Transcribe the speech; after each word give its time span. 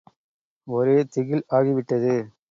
ஒரே 0.67 1.03
திகில் 1.05 1.43
ஆகிவிட்டது. 1.51 2.15